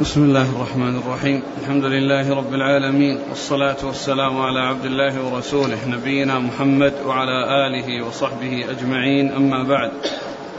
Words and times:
بسم 0.00 0.22
الله 0.22 0.56
الرحمن 0.56 0.96
الرحيم 0.96 1.42
الحمد 1.62 1.84
لله 1.84 2.34
رب 2.34 2.54
العالمين 2.54 3.18
والصلاة 3.28 3.76
والسلام 3.84 4.40
على 4.40 4.60
عبد 4.60 4.84
الله 4.84 5.24
ورسوله 5.24 5.88
نبينا 5.88 6.38
محمد 6.38 6.92
وعلى 7.06 7.66
آله 7.66 8.06
وصحبه 8.06 8.64
أجمعين 8.70 9.32
أما 9.32 9.62
بعد 9.62 9.90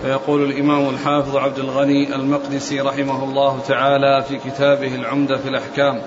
فيقول 0.01 0.43
الإمام 0.51 0.89
الحافظ 0.89 1.35
عبد 1.35 1.59
الغني 1.59 2.15
المقدسي 2.15 2.81
رحمه 2.81 3.23
الله 3.23 3.59
تعالى 3.67 4.23
في 4.29 4.37
كتابه 4.37 4.95
العمدة 4.95 5.37
في 5.37 5.49
الأحكام 5.49 6.01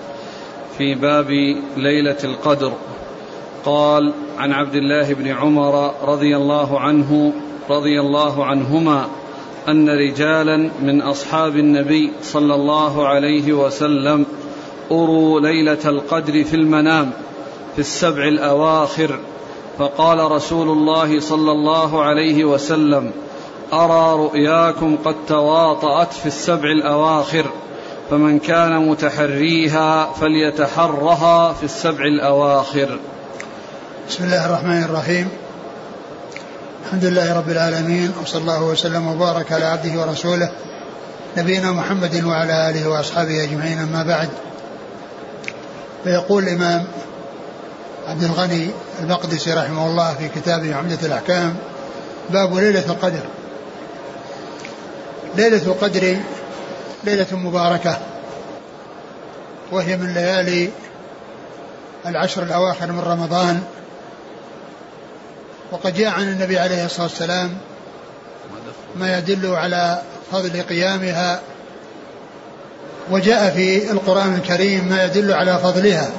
في 0.78 0.94
باب 0.94 1.30
ليلة 1.76 2.18
القدر 2.24 2.72
قال 3.64 4.12
عن 4.38 4.52
عبد 4.52 4.74
الله 4.74 5.14
بن 5.14 5.28
عمر 5.28 5.94
رضي 6.02 6.36
الله 6.36 6.80
عنه 6.80 7.32
رضي 7.70 8.00
الله 8.00 8.44
عنهما 8.44 9.08
أن 9.68 9.88
رجالا 9.88 10.70
من 10.82 11.02
أصحاب 11.02 11.56
النبي 11.56 12.12
صلى 12.22 12.54
الله 12.54 13.08
عليه 13.08 13.52
وسلم 13.52 14.26
أروا 14.90 15.40
ليلة 15.40 15.78
القدر 15.84 16.44
في 16.44 16.56
المنام 16.56 17.10
في 17.74 17.78
السبع 17.78 18.28
الأواخر. 18.28 19.18
فقال 19.78 20.30
رسول 20.32 20.68
الله 20.68 21.20
صلى 21.20 21.52
الله 21.52 22.02
عليه 22.02 22.44
وسلم 22.44 23.12
أرى 23.72 24.22
رؤياكم 24.24 24.96
قد 25.04 25.14
تواطأت 25.28 26.12
في 26.12 26.26
السبع 26.26 26.70
الأواخر 26.70 27.44
فمن 28.10 28.38
كان 28.38 28.88
متحريها 28.88 30.12
فليتحرها 30.12 31.52
في 31.52 31.64
السبع 31.64 32.04
الأواخر. 32.04 32.98
بسم 34.08 34.24
الله 34.24 34.46
الرحمن 34.46 34.82
الرحيم. 34.82 35.28
الحمد 36.84 37.04
لله 37.04 37.34
رب 37.34 37.50
العالمين 37.50 38.12
وصلى 38.22 38.40
الله 38.40 38.62
وسلم 38.62 39.06
وبارك 39.06 39.52
على 39.52 39.64
عبده 39.64 40.00
ورسوله 40.00 40.50
نبينا 41.36 41.72
محمد 41.72 42.24
وعلى 42.24 42.70
آله 42.70 42.88
وأصحابه 42.88 43.44
أجمعين 43.44 43.78
أما 43.78 44.02
بعد. 44.02 44.28
فيقول 46.04 46.42
الإمام 46.42 46.84
عبد 48.08 48.22
الغني 48.22 48.70
المقدسي 49.00 49.52
رحمه 49.52 49.86
الله 49.86 50.14
في 50.14 50.28
كتابه 50.28 50.74
عمدة 50.74 50.98
الأحكام 51.06 51.56
باب 52.30 52.54
ليلة 52.54 52.86
القدر. 52.86 53.22
ليلة 55.36 55.62
القدر 55.62 56.16
ليلة 57.04 57.26
مباركة 57.32 57.98
وهي 59.72 59.96
من 59.96 60.14
ليالي 60.14 60.70
العشر 62.06 62.42
الأواخر 62.42 62.92
من 62.92 63.00
رمضان. 63.00 63.62
وقد 65.74 65.94
جاء 65.94 66.08
عن 66.08 66.28
النبي 66.28 66.58
عليه 66.58 66.84
الصلاة 66.84 67.06
والسلام 67.06 67.56
ما 68.96 69.18
يدل 69.18 69.54
على 69.54 70.02
فضل 70.32 70.62
قيامها 70.62 71.40
وجاء 73.10 73.50
في 73.50 73.90
القرآن 73.90 74.34
الكريم 74.34 74.88
ما 74.88 75.04
يدل 75.04 75.32
على 75.32 75.58
فضلها. 75.58 76.10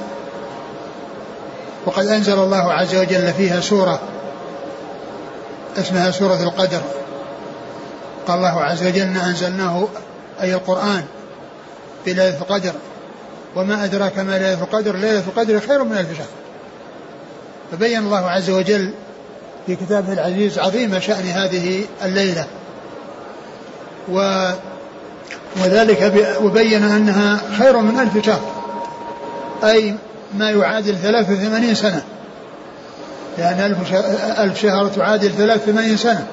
وقد 1.86 2.06
أنزل 2.06 2.38
الله 2.38 2.72
عز 2.72 2.94
وجل 2.94 3.32
فيها 3.32 3.60
سورة 3.60 4.00
اسمها 5.78 6.10
سورة 6.10 6.42
القدر. 6.42 6.82
قال 8.28 8.36
الله 8.38 8.60
عز 8.62 8.86
وجل 8.86 9.00
أنزلناه 9.00 9.88
أي 10.40 10.54
القرآن 10.54 11.04
في 12.04 12.12
ليلة 12.12 12.38
القدر. 12.38 12.72
وما 13.56 13.84
أدراك 13.84 14.18
ما 14.18 14.38
ليلة 14.38 14.62
القدر؟ 14.62 14.96
ليلة 14.96 15.18
القدر 15.28 15.60
خير 15.60 15.84
من 15.84 15.98
ألف 15.98 16.18
شهر. 16.18 16.26
فبين 17.72 17.98
الله 17.98 18.30
عز 18.30 18.50
وجل 18.50 18.92
في 19.66 19.76
كتابه 19.76 20.12
العزيز 20.12 20.58
عظيم 20.58 21.00
شأن 21.00 21.24
هذه 21.24 21.84
الليلة. 22.04 22.46
و 24.12 24.50
وذلك 25.64 26.12
وبين 26.42 26.82
أنها 26.82 27.40
خير 27.58 27.76
من 27.76 28.00
ألف 28.00 28.26
شهر 28.26 28.52
أي 29.64 29.94
ما 30.34 30.50
يعادل 30.50 30.96
83 30.96 31.74
سنة. 31.74 32.02
لأن 33.38 33.60
ألف 33.60 33.90
شهر, 33.90 34.04
ألف 34.44 34.60
شهر 34.60 34.88
تعادل 34.88 35.30
83 35.32 35.96
سنة. 35.96 36.26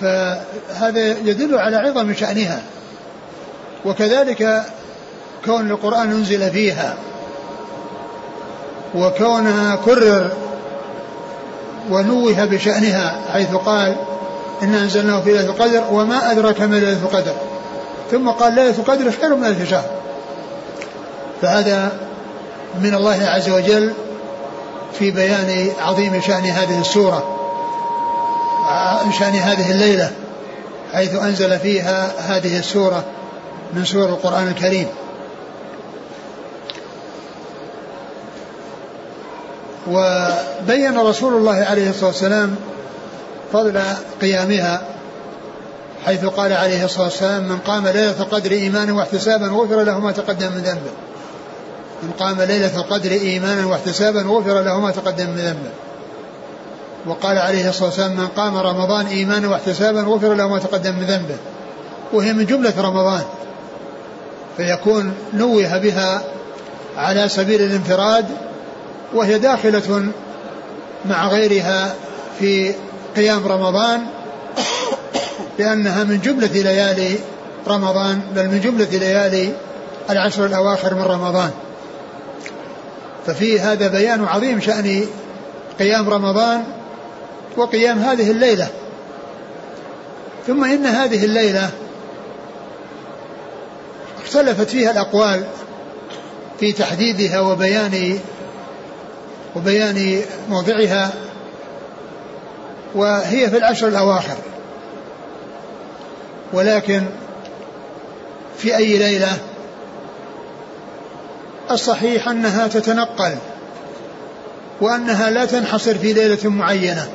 فهذا 0.00 1.00
يدل 1.24 1.58
على 1.58 1.76
عظم 1.76 2.14
شأنها. 2.14 2.62
وكذلك 3.84 4.62
كون 5.44 5.70
القرآن 5.70 6.10
أنزل 6.10 6.50
فيها. 6.50 6.96
وكونها 8.94 9.76
كرر 9.76 10.45
ونوه 11.90 12.44
بشأنها 12.44 13.20
حيث 13.32 13.54
قال 13.54 13.96
إنا 14.62 14.82
أنزلناه 14.82 15.20
في 15.20 15.32
ليلة 15.32 15.46
القدر 15.46 15.84
وما 15.92 16.32
أدرك 16.32 16.60
ما 16.60 16.76
ليلة 16.76 16.98
القدر. 17.02 17.32
ثم 18.10 18.28
قال 18.28 18.54
ليلة 18.54 18.74
القدر 18.78 19.12
خير 19.20 19.34
من 19.34 19.44
ألف 19.44 19.70
شهر. 19.70 19.90
فهذا 21.42 21.92
من 22.80 22.94
الله 22.94 23.26
عز 23.26 23.50
وجل 23.50 23.92
في 24.98 25.10
بيان 25.10 25.70
عظيم 25.80 26.20
شأن 26.20 26.44
هذه 26.44 26.80
السورة 26.80 27.36
شأن 29.18 29.34
هذه 29.34 29.70
الليلة 29.70 30.10
حيث 30.92 31.14
أنزل 31.14 31.58
فيها 31.58 32.12
هذه 32.18 32.58
السورة 32.58 33.04
من 33.72 33.84
سور 33.84 34.08
القرآن 34.08 34.48
الكريم. 34.48 34.86
وبين 39.90 40.98
رسول 40.98 41.34
الله 41.34 41.64
عليه 41.64 41.90
الصلاة 41.90 42.06
والسلام 42.06 42.56
فضل 43.52 43.80
قيامها 44.20 44.82
حيث 46.06 46.24
قال 46.24 46.52
عليه 46.52 46.84
الصلاة 46.84 47.04
والسلام 47.04 47.48
من 47.48 47.58
قام 47.58 47.88
ليلة 47.88 48.20
القدر 48.20 48.50
إيمانا 48.50 48.92
واحتسابا 48.92 49.46
غفر 49.46 49.82
له 49.82 49.98
ما 49.98 50.12
تقدم 50.12 50.52
من 50.52 50.58
ذنبه. 50.58 50.90
من 52.02 52.10
قام 52.18 52.42
ليلة 52.42 52.76
القدر 52.76 53.10
إيمانا 53.10 53.66
واحتسابا 53.66 54.20
غفر 54.20 54.62
له 54.62 54.80
ما 54.80 54.90
تقدم 54.90 55.30
من 55.30 55.36
ذنبه. 55.36 55.70
وقال 57.06 57.38
عليه 57.38 57.68
الصلاة 57.68 57.88
والسلام 57.88 58.16
من 58.16 58.26
قام 58.26 58.56
رمضان 58.56 59.06
إيمانا 59.06 59.48
واحتسابا 59.48 60.00
غفر 60.00 60.34
له 60.34 60.48
ما 60.48 60.58
تقدم 60.58 60.94
من 60.94 61.04
ذنبه. 61.04 61.36
وهي 62.12 62.32
من 62.32 62.46
جملة 62.46 62.72
رمضان 62.78 63.22
فيكون 64.56 65.12
نوه 65.34 65.78
بها 65.78 66.22
على 66.96 67.28
سبيل 67.28 67.62
الانفراد 67.62 68.26
وهي 69.14 69.38
داخلة 69.38 70.12
مع 71.04 71.28
غيرها 71.28 71.94
في 72.38 72.74
قيام 73.16 73.46
رمضان 73.46 74.06
لأنها 75.58 76.04
من 76.04 76.20
جملة 76.20 76.46
ليالي 76.46 77.18
رمضان 77.68 78.20
بل 78.34 78.48
من 78.48 78.60
جملة 78.60 78.98
ليالي 78.98 79.52
العشر 80.10 80.46
الأواخر 80.46 80.94
من 80.94 81.02
رمضان. 81.02 81.50
ففي 83.26 83.60
هذا 83.60 83.88
بيان 83.88 84.24
عظيم 84.24 84.60
شأن 84.60 85.04
قيام 85.78 86.08
رمضان 86.08 86.64
وقيام 87.56 87.98
هذه 87.98 88.30
الليلة. 88.30 88.68
ثم 90.46 90.64
إن 90.64 90.86
هذه 90.86 91.24
الليلة 91.24 91.70
اختلفت 94.24 94.70
فيها 94.70 94.90
الأقوال 94.90 95.44
في 96.60 96.72
تحديدها 96.72 97.40
وبيان 97.40 98.18
وبيان 99.56 100.22
موضعها 100.48 101.12
وهي 102.94 103.50
في 103.50 103.56
العشر 103.56 103.88
الأواخر. 103.88 104.36
ولكن 106.52 107.02
في 108.58 108.76
أي 108.76 108.98
ليلة؟ 108.98 109.38
الصحيح 111.70 112.28
أنها 112.28 112.66
تتنقل 112.66 113.36
وأنها 114.80 115.30
لا 115.30 115.44
تنحصر 115.44 115.94
في 115.94 116.12
ليلة 116.12 116.50
معينة 116.50 117.08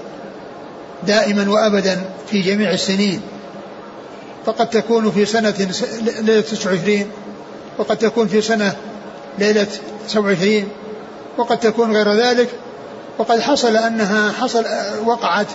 دائما 1.08 1.52
وأبدا 1.52 2.02
في 2.32 2.42
جميع 2.42 2.72
السنين. 2.72 3.22
فقد 4.46 4.70
تكون 4.70 5.12
في 5.12 5.26
سنة 5.26 5.54
ليلة 6.22 6.42
29 6.42 7.12
وقد 7.78 7.98
تكون 7.98 8.28
في 8.28 8.42
سنة 8.42 8.76
ليلة 9.40 9.68
27 10.08 10.70
وقد 11.38 11.60
تكون 11.60 11.96
غير 11.96 12.14
ذلك 12.14 12.50
وقد 13.18 13.40
حصل 13.40 13.78
أنها 13.78 14.32
حصل 14.32 14.66
وقعت 15.06 15.48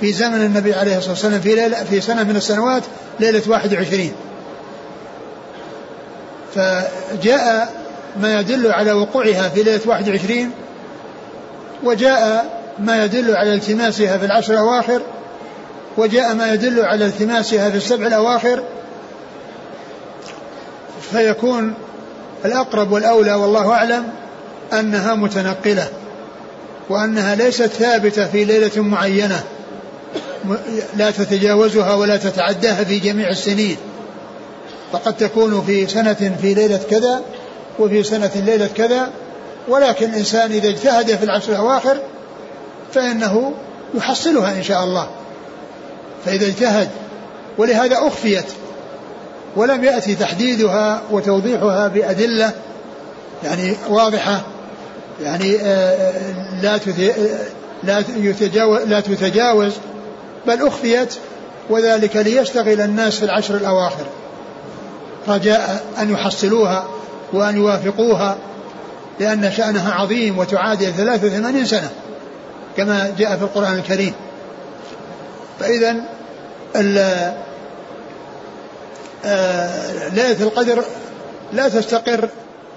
في 0.00 0.12
زمن 0.12 0.42
النبي 0.42 0.74
عليه 0.74 0.96
الصلاة 0.96 1.12
والسلام 1.12 1.40
في 1.40 1.54
ليلة 1.54 1.84
في 1.84 2.00
سنة 2.00 2.22
من 2.22 2.36
السنوات 2.36 2.82
ليلة 3.20 3.42
21 3.48 4.12
فجاء 6.54 7.74
ما 8.20 8.40
يدل 8.40 8.72
على 8.72 8.92
وقوعها 8.92 9.48
في 9.48 9.62
ليلة 9.62 9.80
21 9.86 10.50
وجاء 11.84 12.60
ما 12.78 13.04
يدل 13.04 13.36
على 13.36 13.54
التماسها 13.54 14.18
في 14.18 14.26
العشر 14.26 14.52
الأواخر 14.52 15.02
وجاء 15.96 16.34
ما 16.34 16.52
يدل 16.52 16.80
على 16.84 17.06
التماسها 17.06 17.70
في 17.70 17.76
السبع 17.76 18.06
الأواخر. 18.06 18.62
فيكون 21.12 21.74
الأقرب 22.44 22.92
والأولى 22.92 23.34
والله 23.34 23.72
أعلم. 23.72 24.08
أنها 24.72 25.14
متنقلة 25.14 25.88
وأنها 26.88 27.34
ليست 27.34 27.66
ثابتة 27.66 28.26
في 28.26 28.44
ليلة 28.44 28.82
معينة 28.82 29.44
لا 30.96 31.10
تتجاوزها 31.10 31.94
ولا 31.94 32.16
تتعداها 32.16 32.84
في 32.84 32.98
جميع 32.98 33.28
السنين. 33.28 33.76
فقد 34.92 35.16
تكون 35.16 35.62
في 35.66 35.86
سنة 35.86 36.36
في 36.40 36.54
ليلة 36.54 36.80
كذا 36.90 37.22
وفي 37.78 38.02
سنة 38.02 38.30
ليلة 38.34 38.66
كذا 38.76 39.10
ولكن 39.68 40.10
الإنسان 40.10 40.52
إذا 40.52 40.68
اجتهد 40.68 41.16
في 41.16 41.24
العشر 41.24 41.52
الأواخر 41.52 41.96
فإنه 42.94 43.52
يحصلها 43.94 44.52
إن 44.52 44.62
شاء 44.62 44.84
الله. 44.84 45.08
فإذا 46.24 46.46
اجتهد 46.46 46.88
ولهذا 47.58 47.98
أخفيت 47.98 48.44
ولم 49.56 49.84
يأتي 49.84 50.14
تحديدها 50.14 51.02
وتوضيحها 51.10 51.88
بأدلة 51.88 52.52
يعني 53.44 53.76
واضحة 53.88 54.40
يعني 55.22 55.56
آه، 55.60 56.12
لا 56.62 56.78
لا 57.82 58.04
يتجاوز 58.16 58.80
لا 58.82 59.00
تتجاوز 59.00 59.72
بل 60.46 60.66
أخفيت 60.66 61.14
وذلك 61.70 62.16
ليشتغل 62.16 62.80
الناس 62.80 63.16
في 63.16 63.24
العشر 63.24 63.56
الأواخر. 63.56 64.06
رجاء 65.28 65.84
أن 66.00 66.10
يحصلوها 66.10 66.84
وأن 67.32 67.56
يوافقوها 67.56 68.38
لأن 69.20 69.52
شأنها 69.52 69.92
عظيم 69.92 70.38
وتعادل 70.38 70.92
83 70.92 71.66
سنة 71.66 71.90
كما 72.76 73.14
جاء 73.18 73.36
في 73.36 73.42
القرآن 73.42 73.74
الكريم. 73.74 74.12
فإذا 75.60 75.96
آه، 79.24 80.08
ليلة 80.08 80.42
القدر 80.42 80.84
لا 81.52 81.68
تستقر 81.68 82.28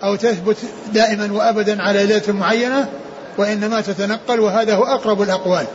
أو 0.04 0.16
تثبت 0.16 0.58
دائما 0.94 1.34
وأبدا 1.34 1.82
على 1.82 2.06
ليلة 2.06 2.34
معينة 2.34 2.90
وإنما 3.38 3.82
تتنقل 3.82 4.40
وهذا 4.40 4.76
هو 4.76 4.84
أقرب 4.84 5.22
الأقوال. 5.22 5.66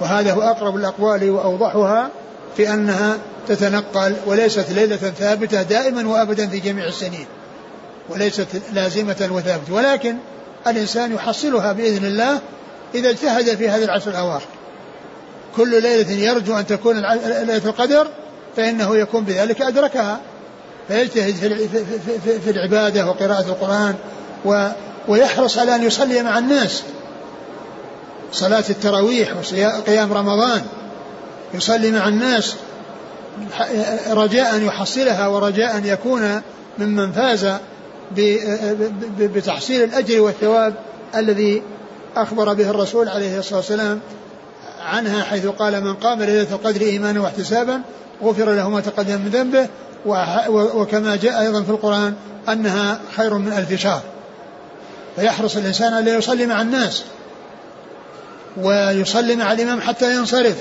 وهذا 0.00 0.32
هو 0.32 0.42
أقرب 0.42 0.76
الأقوال 0.76 1.30
وأوضحها 1.30 2.10
في 2.56 2.74
أنها 2.74 3.18
تتنقل 3.48 4.16
وليست 4.26 4.70
ليلة 4.70 4.96
ثابتة 4.96 5.62
دائما 5.62 6.08
وأبدا 6.08 6.48
في 6.48 6.60
جميع 6.60 6.86
السنين. 6.86 7.26
وليست 8.08 8.46
لازمة 8.72 9.28
وثابتة. 9.30 9.74
ولكن 9.74 10.16
الإنسان 10.66 11.14
يحصلها 11.14 11.72
بإذن 11.72 12.04
الله 12.04 12.38
إذا 12.94 13.10
اجتهد 13.10 13.56
في 13.56 13.68
هذه 13.68 13.84
العشر 13.84 14.10
الأواخر. 14.10 14.48
كل 15.56 15.82
ليلة 15.82 16.10
يرجو 16.12 16.58
أن 16.58 16.66
تكون 16.66 16.96
ليلة 16.96 17.56
القدر 17.64 18.08
فإنه 18.56 18.96
يكون 18.96 19.24
بذلك 19.24 19.62
أدركها. 19.62 20.20
فيجتهد 20.88 21.34
في 22.44 22.50
العبادة 22.50 23.06
وقراءة 23.06 23.46
القرآن 23.46 23.94
و 24.44 24.68
ويحرص 25.08 25.58
على 25.58 25.74
أن 25.74 25.82
يصلي 25.82 26.22
مع 26.22 26.38
الناس. 26.38 26.82
صلاة 28.32 28.64
التراويح 28.70 29.36
وقيام 29.36 30.12
رمضان. 30.12 30.62
يصلي 31.54 31.90
مع 31.90 32.08
الناس. 32.08 32.56
رجاء 34.10 34.56
أن 34.56 34.66
يحصلها 34.66 35.26
ورجاء 35.26 35.76
أن 35.76 35.86
يكون 35.86 36.42
ممن 36.78 37.12
فاز 37.12 37.52
بتحصيل 39.18 39.82
الأجر 39.82 40.20
والثواب 40.20 40.74
الذي 41.14 41.62
أخبر 42.16 42.54
به 42.54 42.70
الرسول 42.70 43.08
عليه 43.08 43.38
الصلاة 43.38 43.56
والسلام 43.56 44.00
عنها 44.80 45.22
حيث 45.22 45.46
قال 45.46 45.84
من 45.84 45.94
قام 45.94 46.22
ليلة 46.22 46.46
القدر 46.52 46.80
إيمانا 46.80 47.20
واحتسابا 47.20 47.82
غفر 48.22 48.52
له 48.52 48.70
ما 48.70 48.80
تقدم 48.80 49.20
من 49.20 49.28
ذنبه 49.28 49.68
وكما 50.06 51.16
جاء 51.16 51.40
أيضا 51.40 51.62
في 51.62 51.70
القرآن 51.70 52.14
أنها 52.48 53.00
خير 53.16 53.34
من 53.34 53.52
ألف 53.52 53.80
شهر. 53.80 54.02
فيحرص 55.16 55.56
الإنسان 55.56 55.92
أن 55.92 56.08
يصلي 56.18 56.46
مع 56.46 56.62
الناس 56.62 57.02
ويصلي 58.56 59.36
مع 59.36 59.52
الإمام 59.52 59.80
حتى 59.80 60.14
ينصرف 60.14 60.56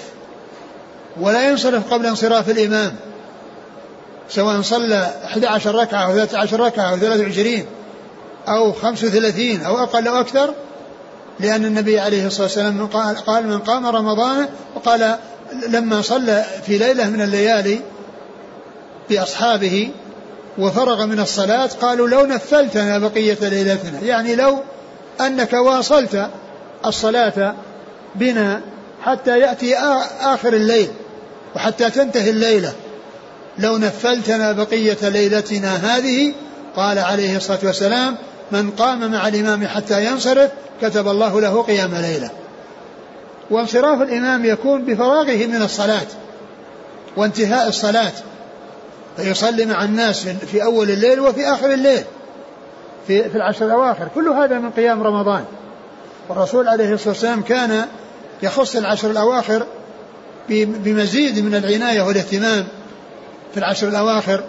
ولا 1.22 1.50
ينصرف 1.50 1.94
قبل 1.94 2.06
انصراف 2.06 2.50
الإمام 2.50 2.96
سواء 4.30 4.62
صلى 4.62 5.12
11 5.26 5.76
ركعة 5.76 6.06
أو 6.06 6.14
13 6.14 6.60
ركعة 6.60 6.92
أو 6.92 6.98
23 6.98 7.66
أو 8.48 8.74
35 8.74 9.62
أو 9.62 9.84
أقل 9.84 10.08
أو 10.08 10.20
أكثر 10.20 10.54
لأن 11.40 11.66
النبي 11.66 12.00
عليه 12.00 12.28
الصلاة 12.28 12.44
والسلام 12.44 12.88
قال 13.28 13.48
من 13.48 13.60
قام 13.60 13.86
رمضان 13.86 14.48
وقال 14.76 15.16
لما 15.70 16.02
صلى 16.02 16.46
في 16.66 16.78
ليلة 16.78 17.10
من 17.10 17.22
الليالي 17.22 17.82
بأصحابه 19.10 19.92
وفرغ 20.58 21.06
من 21.06 21.20
الصلاة 21.20 21.70
قالوا 21.82 22.08
لو 22.08 22.26
نفلتنا 22.26 23.00
بقية 23.00 23.38
ليلتنا 23.42 24.00
يعني 24.00 24.36
لو 24.36 24.60
أنك 25.22 25.54
واصلت 25.54 26.30
الصلاة 26.86 27.56
بنا 28.16 28.62
حتى 29.04 29.40
يأتي 29.40 29.76
آخر 30.22 30.54
الليل 30.54 30.88
وحتى 31.56 31.90
تنتهي 31.90 32.30
الليلة. 32.30 32.74
لو 33.60 33.78
نفلتنا 33.78 34.52
بقية 34.52 35.10
ليلتنا 35.10 35.76
هذه 35.76 36.34
قال 36.76 37.00
عليه 37.00 37.38
الصلاة 37.38 37.60
والسلام 37.64 38.18
من 38.52 38.72
قام 38.72 39.12
مع 39.12 39.28
الإمام 39.28 39.68
حتى 39.68 40.06
ينصرف 40.06 40.52
كتب 40.82 41.08
الله 41.08 41.42
له 41.42 41.62
قيام 41.62 41.96
ليلة. 41.96 42.30
وانصراف 43.50 44.02
الإمام 44.02 44.46
يكون 44.46 44.86
بفراغه 44.86 45.46
من 45.46 45.62
الصلاة 45.62 46.08
وانتهاء 47.18 47.68
الصلاة. 47.68 48.14
فيصلي 49.18 49.66
مع 49.66 49.84
الناس 49.84 50.28
في 50.28 50.64
أول 50.64 50.92
الليل 50.92 51.20
وفي 51.20 51.46
آخر 51.46 51.74
الليل 51.74 52.04
في, 53.08 53.30
في 53.30 53.36
العشر 53.36 53.66
الأواخر. 53.66 54.08
كل 54.16 54.28
هذا 54.28 54.60
من 54.60 54.72
قيام 54.72 55.04
رمضان. 55.04 55.46
والرسول 56.30 56.68
عليه 56.68 56.94
الصلاة 56.94 57.10
والسلام 57.10 57.42
كان 57.42 57.86
يخص 58.44 58.76
العشر 58.76 59.12
الأواخر 59.12 59.66
بمزيد 60.50 61.40
من 61.40 61.56
العناية 61.56 62.02
والاهتمام 62.02 62.68
في 63.54 63.58
العشر 63.58 63.88
الأواخر. 63.88 64.44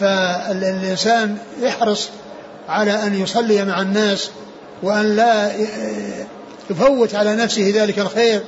فالإنسان 0.00 1.36
يحرص 1.60 2.08
على 2.68 2.92
أن 2.92 3.14
يصلي 3.14 3.64
مع 3.64 3.80
الناس 3.80 4.30
وأن 4.82 5.16
لا 5.16 5.50
يفوت 6.70 7.14
على 7.14 7.34
نفسه 7.34 7.72
ذلك 7.74 7.98
الخير 7.98 8.42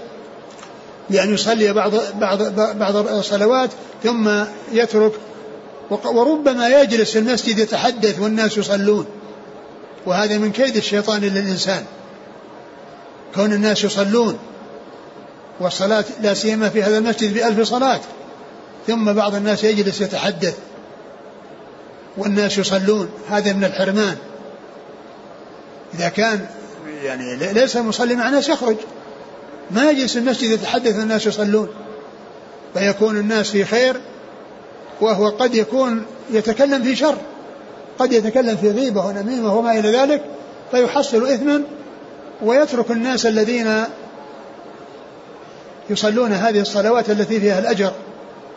بأن 1.11 1.35
يصلي 1.35 1.73
بعض 1.73 1.93
بعض 2.21 2.43
بعض 2.79 2.97
الصلوات 2.97 3.71
ثم 4.05 4.31
يترك 4.73 5.13
وربما 5.91 6.69
يجلس 6.69 7.11
في 7.11 7.19
المسجد 7.19 7.59
يتحدث 7.59 8.19
والناس 8.19 8.59
يصلون. 8.59 9.07
وهذا 10.07 10.39
من 10.39 10.53
كيد 10.53 10.77
الشيطان 10.77 11.21
للإنسان. 11.21 11.85
كون 13.35 13.53
الناس 13.53 13.85
يصلون. 13.85 14.39
والصلاة 15.61 16.05
لا 16.21 16.35
سيما 16.35 16.69
في 16.69 16.83
هذا 16.83 16.99
المسجد 16.99 17.35
بألف 17.35 17.69
صلاة. 17.69 18.01
ثم 18.87 19.13
بعض 19.13 19.35
الناس 19.35 19.65
يجلس 19.65 20.01
يتحدث. 20.01 20.57
والناس 22.17 22.59
يصلون. 22.59 23.11
هذا 23.31 23.53
من 23.53 23.65
الحرمان. 23.65 24.17
إذا 25.95 26.09
كان 26.09 26.47
يعني 27.03 27.53
ليس 27.53 27.77
المصلي 27.77 28.15
مع 28.15 28.29
الناس 28.29 28.49
يخرج. 28.49 28.77
ما 29.71 29.91
يجلس 29.91 30.17
المسجد 30.17 30.51
يتحدث 30.51 30.97
والناس 30.97 31.27
يصلون. 31.27 31.69
فيكون 32.75 33.17
الناس 33.17 33.51
في 33.51 33.65
خير 33.65 34.01
وهو 35.01 35.29
قد 35.29 35.55
يكون 35.55 36.05
يتكلم 36.31 36.83
في 36.83 36.97
شر 36.97 37.17
قد 37.99 38.13
يتكلم 38.13 38.57
في 38.57 38.71
غيبة 38.71 39.07
ونميمة 39.07 39.55
وما 39.55 39.79
إلى 39.79 39.91
ذلك 39.91 40.23
فيحصل 40.71 41.27
إثما 41.27 41.63
ويترك 42.43 42.91
الناس 42.91 43.27
الذين 43.27 43.85
يصلون 45.91 46.33
هذه 46.33 46.61
الصلوات 46.61 47.11
التي 47.11 47.41
فيها 47.41 47.59
الأجر 47.59 47.93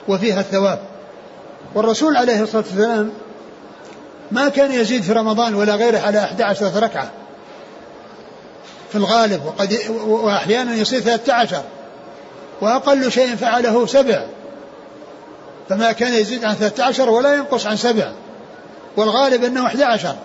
وفيها 0.08 0.40
الثواب. 0.40 0.80
والرسول 1.76 2.18
عليه 2.18 2.42
الصلاة 2.42 2.64
والسلام 2.64 3.12
ما 4.32 4.50
كان 4.50 4.72
يزيد 4.72 5.04
في 5.04 5.14
رمضان 5.14 5.56
ولا 5.56 5.76
غيره 5.76 6.00
على 6.00 6.20
11 6.20 6.84
ركعة 6.84 7.12
في 8.90 8.96
الغالب 8.96 9.46
وقد 9.46 9.78
وأحيانا 10.00 10.76
يصير 10.76 11.00
13 11.00 11.64
وأقل 12.62 13.12
شيء 13.12 13.36
فعله 13.36 13.86
سبع. 13.86 14.26
فما 15.70 15.92
كان 15.92 16.14
يزيد 16.14 16.46
عن 16.46 16.56
13 16.56 17.10
ولا 17.10 17.34
ينقص 17.34 17.66
عن 17.66 17.78
سبع. 17.78 18.12
والغالب 18.98 19.44
أنه 19.44 19.66
11 19.66 20.16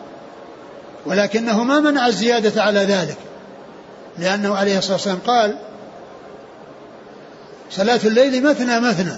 ولكنه 1.07 1.65
ما 1.65 1.81
منع 1.81 2.07
الزيادة 2.07 2.63
على 2.63 2.81
ذلك. 2.81 3.17
لأنه 4.19 4.57
عليه 4.57 4.79
الصلاة 4.79 4.93
والسلام 4.93 5.19
قال 5.27 5.57
صلاة 7.71 8.01
الليل 8.05 8.43
مثنى 8.43 8.81
مثنى. 8.81 9.17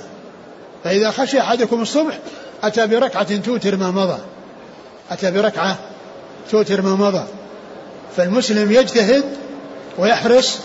فإذا 0.85 1.11
خشي 1.11 1.41
أحدكم 1.41 1.83
الصبح 1.83 2.19
أتى 2.63 2.87
بركعة 2.87 3.37
توتر 3.37 3.77
ما 3.77 3.91
مضى. 3.91 4.19
أتى 5.11 5.31
بركعة 5.31 5.77
توتر 6.51 6.83
ما 6.83 6.95
مضى. 6.95 7.25
فالمسلم 8.17 8.73
يجتهد 8.73 9.25
ويحرص 9.99 10.59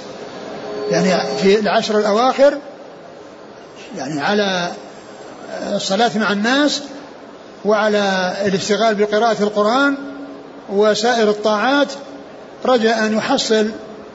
يعني 0.91 1.37
في 1.37 1.59
العشر 1.59 1.99
الأواخر 1.99 2.57
يعني 3.97 4.21
على 4.21 4.71
الصلاة 5.75 6.17
مع 6.17 6.31
الناس 6.31 6.81
وعلى 7.65 8.33
الاشتغال 8.45 8.95
بقراءة 8.95 9.43
القرآن 9.43 9.95
وسائر 10.69 11.29
الطاعات 11.29 11.87
رجاء 12.65 13.05
أن 13.05 13.17
يحصل 13.17 13.69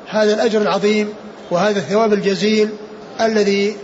هذا 0.09 0.35
الأجر 0.35 0.63
العظيم 0.63 1.09
وهذا 1.51 1.79
الثواب 1.79 2.13
الجزيل 2.13 2.69
الذي 3.21 3.77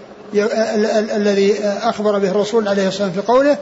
الذي 1.17 1.65
أخبر 1.65 2.19
به 2.19 2.31
الرسول 2.31 2.69
عليه 2.69 2.89
الصلاة 2.89 3.07
والسلام 3.07 3.25
في 3.25 3.33
قوله 3.33 3.59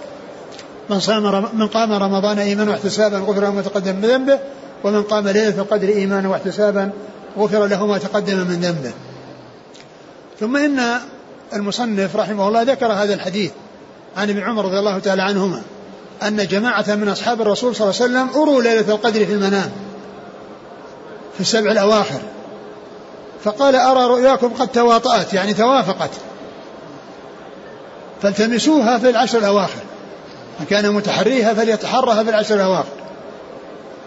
من 0.91 1.01
صام 1.01 1.49
من 1.59 1.67
قام 1.67 1.93
رمضان 1.93 2.39
إيمانا 2.39 2.71
واحتسابا 2.71 3.19
غفر 3.19 3.41
له 3.41 3.51
ما 3.51 3.63
تقدم 3.63 3.97
من 3.97 4.09
ذنبه 4.09 4.39
ومن 4.85 5.03
قام 5.03 5.29
ليله 5.29 5.61
القدر 5.61 5.89
إيمانا 5.89 6.29
واحتسابا 6.29 6.91
غفر 7.39 7.67
له 7.67 7.87
ما 7.87 7.99
تقدم 7.99 8.37
من 8.37 8.61
ذنبه. 8.61 8.93
ثم 10.41 10.57
إن 10.57 10.81
المصنف 11.53 12.17
رحمه 12.17 12.49
الله 12.49 12.63
ذكر 12.63 12.93
هذا 12.93 13.15
الحديث. 13.15 13.51
عن 14.17 14.31
ابن 14.31 14.43
عمر 14.43 14.65
رضي 14.65 14.79
الله 14.79 14.99
تعالى 14.99 15.23
عنهما 15.23 15.63
أن 16.23 16.47
جماعة 16.47 16.85
من 16.89 17.09
أصحاب 17.09 17.41
الرسول 17.41 17.77
صلى 17.77 17.91
الله 17.91 18.03
عليه 18.03 18.13
وسلم 18.13 18.43
أروا 18.43 18.63
ليلة 18.63 18.95
القدر 18.95 19.27
في 19.27 19.33
المنام 19.33 19.71
في 21.35 21.41
السبع 21.41 21.73
الأواخر. 21.73 22.21
فقال 23.45 23.77
أرى 23.77 24.07
رؤياكم 24.07 24.49
قد 24.49 24.69
تواطأت 24.69 25.33
يعني 25.33 25.55
توافقت. 25.55 26.11
فالتمسوها 28.23 28.99
في 28.99 29.11
العشر 29.11 29.39
الأواخر. 29.39 29.81
من 30.61 30.67
كان 30.67 30.93
متحريها 30.93 31.55
فليتحرها 31.55 32.23
في 32.23 32.31
العشر 32.31 32.55
الأواخر 32.55 32.93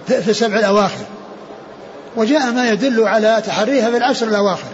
في 0.07 0.29
السبع 0.29 0.59
الأواخر. 0.59 1.05
وجاء 2.15 2.51
ما 2.51 2.69
يدل 2.69 3.07
على 3.07 3.43
تحريها 3.45 3.91
في 3.91 3.97
العشر 3.97 4.27
الأواخر. 4.27 4.67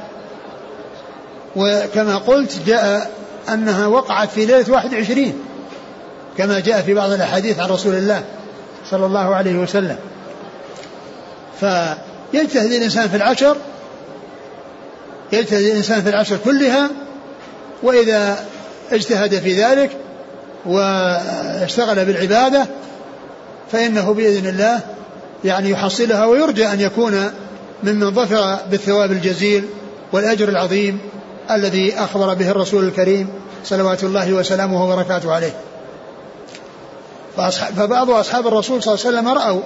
وكما 1.55 2.17
قلت 2.17 2.59
جاء 2.65 3.11
أنها 3.53 3.87
وقعت 3.87 4.29
في 4.29 4.45
ليلة 4.45 4.65
واحد 4.71 4.93
وعشرين 4.93 5.33
كما 6.37 6.59
جاء 6.59 6.81
في 6.81 6.93
بعض 6.93 7.11
الأحاديث 7.11 7.59
عن 7.59 7.69
رسول 7.69 7.93
الله 7.93 8.23
صلى 8.89 9.05
الله 9.05 9.35
عليه 9.35 9.55
وسلم. 9.55 9.97
فيجتهد 11.59 12.71
الإنسان 12.71 13.09
في 13.09 13.15
العشر 13.15 13.57
يجتهد 15.31 15.61
الإنسان 15.61 16.01
في 16.01 16.09
العشر 16.09 16.37
كلها 16.45 16.89
وإذا 17.83 18.45
اجتهد 18.91 19.39
في 19.39 19.63
ذلك 19.63 19.91
واشتغل 20.65 22.05
بالعبادة 22.05 22.65
فإنه 23.71 24.13
بإذن 24.13 24.47
الله 24.47 24.79
يعني 25.45 25.69
يحصلها 25.69 26.25
ويرجى 26.25 26.67
أن 26.67 26.81
يكون 26.81 27.31
ممن 27.83 28.11
ظفر 28.11 28.59
بالثواب 28.71 29.11
الجزيل 29.11 29.65
والأجر 30.11 30.49
العظيم. 30.49 30.99
الذي 31.51 31.99
أخبر 31.99 32.33
به 32.33 32.51
الرسول 32.51 32.83
الكريم 32.83 33.29
صلوات 33.65 34.03
الله 34.03 34.33
وسلامه 34.33 34.83
وبركاته 34.83 35.33
عليه. 35.33 35.53
فبعض 37.77 38.09
أصحاب 38.09 38.47
الرسول 38.47 38.83
صلى 38.83 38.93
الله 38.93 39.05
عليه 39.05 39.17
وسلم 39.17 39.27
رأوا 39.27 39.61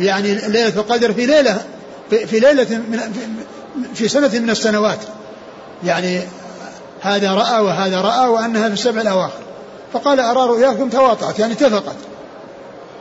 يعني 0.00 0.34
ليلة 0.34 0.68
القدر 0.76 1.12
في 1.12 1.26
ليلة 1.26 1.64
في 2.10 2.40
ليلة 2.40 2.66
من 2.76 3.00
في 3.94 4.08
سنة 4.08 4.30
من 4.38 4.50
السنوات. 4.50 4.98
يعني 5.84 6.20
هذا 7.00 7.34
رأى 7.34 7.60
وهذا 7.60 8.00
رأى 8.00 8.28
وأنها 8.28 8.68
في 8.68 8.74
السبع 8.74 9.00
الأواخر. 9.00 9.40
فقال 9.92 10.20
أرى 10.20 10.48
رؤياكم 10.48 10.88
تواطأت 10.88 11.38
يعني 11.38 11.52
اتفقت. 11.52 11.96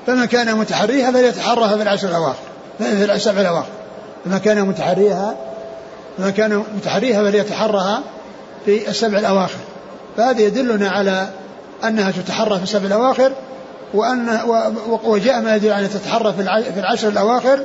فمن 0.08 0.26
كان 0.26 0.56
متحريها 0.56 1.12
فليتحرها 1.12 1.78
في 1.78 1.84
العشر 1.84 2.10
الأواخر 2.10 2.44
في 2.78 3.14
السبع 3.14 3.42
الأواخر. 3.42 3.72
فمن 4.26 4.38
كان 4.38 4.62
متحريها 4.62 5.36
فمن 6.18 6.30
كان 6.30 6.64
متحريها 6.78 7.24
فليتحرها 7.24 8.04
في 8.66 8.90
السبع 8.90 9.20
الأواخر. 9.20 9.60
فهذا 10.18 10.42
يدلنا 10.42 10.90
على 10.90 11.28
أنها 11.84 12.12
تتحرى 12.12 12.58
في 12.58 12.64
السبع 12.64 12.86
الأواخر 12.86 13.32
وأن 13.94 14.40
وجاء 15.04 15.42
ما 15.42 15.56
يدل 15.56 15.72
على 15.72 15.88
تتحرى 15.88 16.34
في 16.74 16.80
العشر 16.80 17.10
الأواخر 17.10 17.60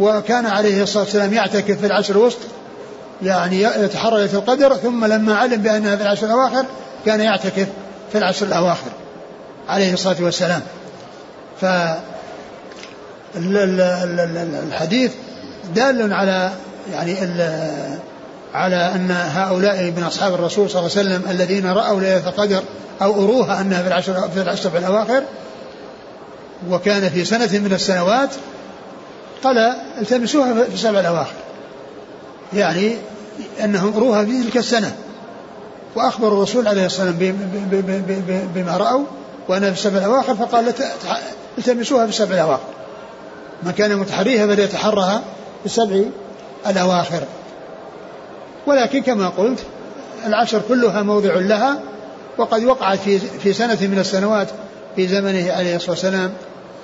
وكان 0.00 0.46
عليه 0.46 0.82
الصلاة 0.82 1.04
والسلام 1.04 1.32
يعتكف 1.32 1.80
في 1.80 1.86
العشر 1.86 2.14
الوسط 2.14 2.38
يعني 3.22 3.62
يتحرى 3.62 4.16
ليلة 4.16 4.38
القدر 4.38 4.76
ثم 4.76 5.04
لما 5.04 5.34
علم 5.34 5.62
بأنها 5.62 5.96
في 5.96 6.02
العشر 6.02 6.26
الأواخر 6.26 6.64
كان 7.06 7.20
يعتكف 7.20 7.66
في 8.12 8.18
العشر 8.18 8.46
الأواخر 8.46 8.90
عليه 9.68 9.92
الصلاة 9.92 10.16
والسلام. 10.20 10.60
ف 11.60 11.64
الحديث 14.66 15.12
دال 15.74 16.12
على 16.12 16.50
يعني 16.92 17.16
على 18.54 18.76
أن 18.76 19.10
هؤلاء 19.10 19.92
من 19.96 20.02
أصحاب 20.02 20.34
الرسول 20.34 20.70
صلى 20.70 20.80
الله 20.80 20.90
عليه 20.96 21.08
وسلم 21.08 21.30
الذين 21.30 21.66
رأوا 21.66 22.00
ليلة 22.00 22.28
القدر 22.28 22.62
أو 23.02 23.24
أروها 23.24 23.60
أنها 23.60 23.82
في 23.82 23.88
العشر 23.88 24.28
في 24.34 24.42
العشر 24.42 24.78
الأواخر 24.78 25.22
وكان 26.70 27.10
في 27.10 27.24
سنة 27.24 27.58
من 27.58 27.72
السنوات 27.72 28.30
قال 29.44 29.58
التمسوها 30.00 30.64
في 30.64 30.74
السبع 30.74 31.00
الأواخر. 31.00 31.34
يعني 32.52 32.96
أنهم 33.64 33.96
أروها 33.96 34.24
في 34.24 34.42
تلك 34.42 34.56
السنة. 34.56 34.96
وأخبر 35.96 36.28
الرسول 36.28 36.68
عليه 36.68 36.86
الصلاة 36.86 37.06
والسلام 37.06 38.04
بما 38.54 38.76
رأوا 38.76 39.04
وأنا 39.48 39.72
في 39.72 39.78
السبع 39.78 39.98
الأواخر 39.98 40.34
فقال 40.34 40.72
التمسوها 41.58 42.04
في 42.04 42.10
السبع 42.10 42.34
الأواخر. 42.34 42.66
من 43.62 43.72
كان 43.72 43.96
متحريها 43.96 44.46
فليتحرها 44.46 45.22
في 45.60 45.66
السبع 45.66 46.02
الأواخر. 46.66 47.22
ولكن 48.66 49.02
كما 49.02 49.28
قلت 49.28 49.64
العشر 50.26 50.62
كلها 50.68 51.02
موضع 51.02 51.34
لها 51.34 51.80
وقد 52.38 52.64
وقعت 52.64 52.98
في 52.98 53.18
في 53.18 53.52
سنة 53.52 53.78
من 53.80 53.98
السنوات 53.98 54.50
في 54.96 55.06
زمنه 55.06 55.52
عليه 55.52 55.76
الصلاة 55.76 55.90
والسلام 55.90 56.32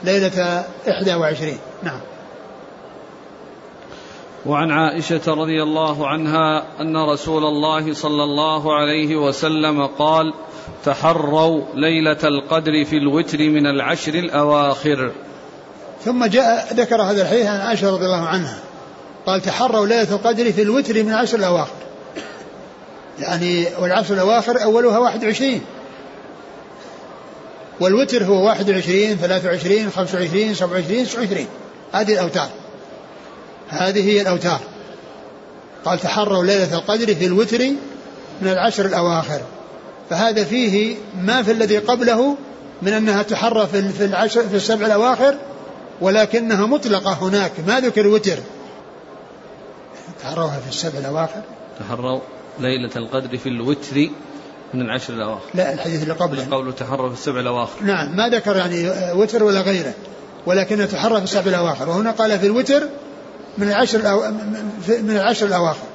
ليلة 0.05 0.65
21 0.87 1.59
نعم. 1.83 2.01
وعن 4.47 4.71
عائشة 4.71 5.21
رضي 5.27 5.63
الله 5.63 6.09
عنها 6.09 6.63
أن 6.81 6.97
رسول 6.97 7.45
الله 7.45 7.95
صلى 7.95 8.25
الله 8.25 8.75
عليه 8.75 9.17
وسلم 9.17 9.87
قال 9.87 10.35
تحروا 10.85 11.63
ليلة 11.75 12.19
القدر 12.25 12.85
في 12.85 12.97
الوتر 12.97 13.39
من 13.39 13.67
العشر 13.67 14.15
الأواخر. 14.15 15.13
ثم 16.05 16.25
جاء 16.25 16.75
ذكر 16.75 17.03
هذا 17.03 17.23
الحديث 17.23 17.47
عن 17.47 17.61
عائشة 17.61 17.91
رضي 17.91 18.05
الله 18.05 18.27
عنها. 18.27 18.59
قال 19.31 19.43
تحروا 19.43 19.87
ليلة 19.87 20.15
القدر 20.15 20.53
في 20.53 20.63
الوتر 20.63 21.03
من 21.03 21.11
العشر 21.11 21.39
الأواخر. 21.39 21.75
يعني 23.19 23.67
والعشر 23.81 24.15
الأواخر 24.15 24.63
أولها 24.63 24.99
21 24.99 25.61
والوتر 27.81 28.25
هو 28.25 28.47
21 28.47 29.17
23 29.17 29.91
25 29.91 30.55
27 30.55 31.05
29 31.05 31.47
هذه 31.93 32.13
الأوتار. 32.13 32.49
هذه 33.69 34.11
هي 34.11 34.21
الأوتار. 34.23 34.61
قال 35.85 35.99
تحروا 35.99 36.45
ليلة 36.45 36.75
القدر 36.75 37.15
في 37.15 37.27
الوتر 37.27 37.59
من 38.43 38.49
العشر 38.49 38.87
الأواخر. 38.87 39.41
فهذا 40.11 40.45
فيه 40.45 40.97
ما 41.23 41.43
في 41.43 41.53
الذي 41.53 41.79
قبله 41.79 42.37
من 42.83 42.93
أنها 42.93 43.23
تحرى 43.23 43.67
في 43.99 44.05
العشر 44.05 44.49
في 44.49 44.57
السبع 44.57 44.87
الأواخر 44.87 45.35
ولكنها 46.01 46.67
مطلقة 46.67 47.13
هناك. 47.13 47.53
ما 47.67 47.81
ذكر 47.81 48.07
وتر 48.07 48.39
تحروها 50.23 50.61
في 50.61 50.69
السبع 50.69 50.99
الأواخر. 50.99 51.43
تحروا 51.81 52.21
ليلة 52.61 52.91
القدر 52.97 53.39
في 53.39 53.49
الوتر 53.49 54.09
من 54.75 54.81
العشر 54.81 55.15
الأواخر. 55.15 55.47
لا 55.55 55.73
الحديث 55.73 56.03
اللي 56.03 56.15
قبله. 56.15 56.47
قوله 56.50 56.73
تحرى 56.73 57.09
في 57.09 57.15
السبع 57.15 57.41
الأواخر. 57.41 57.83
نعم 57.83 58.17
ما 58.17 58.29
ذكر 58.29 58.57
يعني 58.57 58.91
وتر 59.12 59.45
ولا 59.45 59.61
غيره 59.61 59.95
ولكنه 60.47 60.87
تحرى 60.87 61.17
في 61.17 61.25
السبع 61.25 61.47
الأواخر. 61.47 61.89
وهنا 61.89 62.11
قال 62.11 62.39
في 62.39 62.47
الوتر 62.47 62.83
من 63.59 63.69
العشر 63.69 63.99
من 64.89 65.17
العشر 65.17 65.47
الأواخر. 65.47 65.87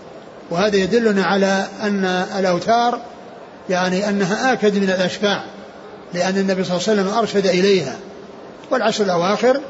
وهذا 0.50 0.76
يدلنا 0.76 1.24
على 1.24 1.68
أن 1.82 2.06
الأوتار 2.40 3.00
يعني 3.70 4.10
أنها 4.10 4.54
آكد 4.54 4.78
من 4.78 4.90
الأشفاع 4.90 5.44
لأن 6.14 6.38
النبي 6.38 6.64
صلى 6.64 6.78
الله 6.78 6.90
عليه 6.90 7.02
وسلم 7.02 7.18
أرشد 7.18 7.48
إليها. 7.48 7.98
والعشر 8.72 9.04
الأواخر 9.04 9.62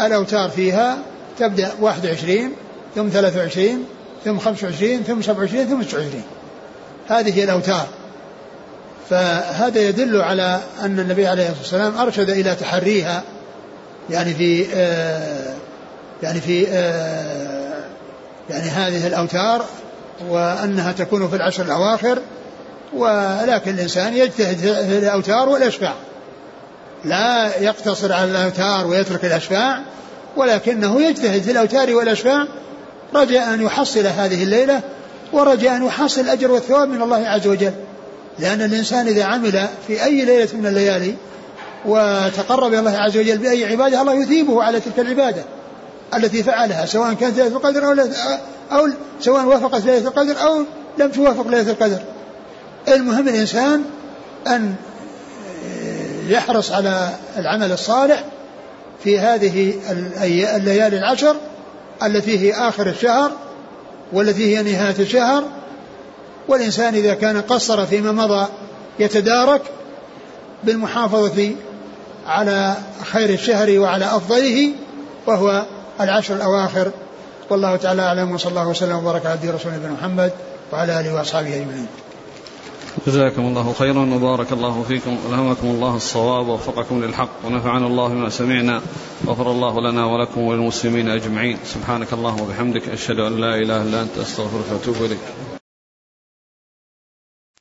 الأوتار 0.00 0.50
فيها 0.50 0.98
تبدأ 1.38 1.72
21 1.80 2.52
ثم 2.94 3.08
23 3.08 3.84
ثم 4.24 4.38
25 4.38 5.02
ثم 5.02 5.22
27 5.22 5.66
ثم 5.66 5.82
29 5.82 6.22
هذه 7.08 7.44
الأوتار. 7.44 7.86
فهذا 9.10 9.80
يدل 9.80 10.20
على 10.20 10.60
أن 10.80 11.00
النبي 11.00 11.26
عليه 11.26 11.50
الصلاة 11.50 11.60
والسلام 11.60 11.98
أرشد 11.98 12.30
إلى 12.30 12.54
تحريها 12.54 13.22
يعني 14.10 14.34
في 14.34 14.66
آه 14.74 15.54
يعني 16.22 16.40
في 16.40 16.66
آه، 16.68 17.84
يعني 18.50 18.68
هذه 18.68 19.06
الأوتار 19.06 19.64
وأنها 20.28 20.92
تكون 20.92 21.28
في 21.28 21.36
العشر 21.36 21.64
الأواخر. 21.64 22.18
ولكن 22.96 23.74
الإنسان 23.74 24.16
يجتهد 24.16 24.56
في 24.58 24.98
الأوتار 24.98 25.48
والأشفاع. 25.48 25.94
لا 27.04 27.56
يقتصر 27.60 28.12
على 28.12 28.30
الأوتار 28.30 28.86
ويترك 28.86 29.24
الأشفاع 29.24 29.82
ولكنه 30.36 31.02
يجتهد 31.02 31.42
في 31.42 31.50
الأوتار 31.50 31.94
والأشفاع 31.94 32.46
رجاء 33.14 33.54
أن 33.54 33.62
يحصل 33.62 34.06
هذه 34.06 34.42
الليلة 34.42 34.80
ورجاء 35.32 35.76
أن 35.76 35.86
يحصل 35.86 36.20
الأجر 36.20 36.50
والثواب 36.50 36.88
من 36.88 37.02
الله 37.02 37.28
عز 37.28 37.46
وجل. 37.46 37.72
لأن 38.38 38.62
الإنسان 38.62 39.06
إذا 39.06 39.24
عمل 39.24 39.68
في 39.86 40.04
أي 40.04 40.24
ليلة 40.24 40.48
من 40.54 40.66
الليالي 40.66 41.14
وتقرب 41.86 42.74
الله 42.74 42.98
عز 42.98 43.16
وجل 43.16 43.38
بأي 43.38 43.64
عبادة 43.64 44.00
الله 44.00 44.22
يثيبه 44.22 44.62
على 44.62 44.80
تلك 44.80 44.98
العبادة 44.98 45.42
التي 46.14 46.42
فعلها 46.42 46.86
سواء 46.86 47.12
كانت 47.12 47.36
ليلة 47.36 47.56
القدر 47.56 47.84
أو 47.84 47.92
أو 48.72 48.88
سواء 49.20 49.44
وافقت 49.44 49.84
ليلة 49.84 50.08
القدر 50.08 50.42
أو 50.42 50.64
لم 50.98 51.10
توافق 51.10 51.48
ليلة 51.48 51.70
القدر. 51.70 51.98
المهم 52.88 53.28
الإنسان 53.28 53.84
أن 54.46 54.74
يحرص 56.28 56.72
على 56.72 57.10
العمل 57.36 57.72
الصالح 57.72 58.24
في 59.04 59.18
هذه 59.18 59.74
الليالي 60.56 60.98
العشر 60.98 61.36
التي 62.02 62.38
هي 62.38 62.68
آخر 62.68 62.86
الشهر 62.86 63.32
والتي 64.12 64.56
هي 64.56 64.62
نهاية 64.62 64.94
الشهر 64.98 65.44
والإنسان 66.48 66.94
إذا 66.94 67.14
كان 67.14 67.40
قصر 67.40 67.86
فيما 67.86 68.12
مضى 68.12 68.46
يتدارك 68.98 69.62
بالمحافظة 70.64 71.50
على 72.26 72.74
خير 73.12 73.30
الشهر 73.30 73.78
وعلى 73.78 74.04
أفضله 74.04 74.72
وهو 75.26 75.62
العشر 76.00 76.34
الأواخر. 76.34 76.90
والله 77.50 77.76
تعالى 77.76 78.02
أعلم 78.02 78.32
وصلى 78.32 78.50
الله 78.50 78.68
وسلم 78.68 78.96
وبارك 78.96 79.26
على 79.26 79.32
عبده 79.32 79.52
رسول 79.52 79.72
محمد 79.90 80.32
وعلى 80.72 81.00
آله 81.00 81.14
وأصحابه 81.14 81.54
أجمعين. 81.56 81.86
جزاكم 83.06 83.42
الله 83.42 83.72
خيرا 83.72 84.14
وبارك 84.14 84.52
الله 84.52 84.82
فيكم. 84.88 85.16
ألهمكم 85.28 85.66
الله 85.66 85.96
الصواب 85.96 86.48
ووفقكم 86.48 87.04
للحق 87.04 87.30
ونفعنا 87.46 87.86
الله 87.86 88.08
بما 88.08 88.28
سمعنا. 88.28 88.80
غفر 89.26 89.50
الله 89.50 89.80
لنا 89.80 90.06
ولكم 90.06 90.40
وللمسلمين 90.40 91.08
أجمعين. 91.08 91.56
سبحانك 91.64 92.12
اللهم 92.12 92.40
وبحمدك 92.40 92.88
أشهد 92.88 93.18
أن 93.18 93.40
لا 93.40 93.54
إله 93.54 93.82
إلا 93.82 94.02
أنت 94.02 94.18
أستغفرك 94.18 94.72
وأتوب 94.72 94.96
إليك. 95.04 95.49